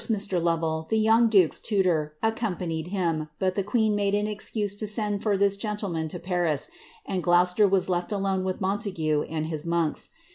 At 0.01 0.07
first, 0.09 0.29
Mr. 0.31 0.41
Lovel, 0.43 0.87
the 0.89 0.97
youn^ 1.05 1.29
duke's 1.29 1.59
tutor, 1.59 2.15
accompanied 2.23 2.87
tiim, 2.89 3.29
but 3.37 3.53
the 3.53 3.61
queen 3.61 3.93
made 3.93 4.15
an 4.15 4.25
excuse 4.25 4.73
to 4.77 4.87
send 4.87 5.21
for 5.21 5.37
tliis 5.37 5.59
gentleman 5.59 6.07
to 6.07 6.17
Paris, 6.17 6.71
and 7.05 7.21
Gloucester 7.21 7.67
was 7.67 7.87
left 7.87 8.11
alone 8.11 8.43
with 8.43 8.59
Montague 8.59 9.21
and 9.29 9.45
his 9.45 9.63
monks.' 9.63 10.09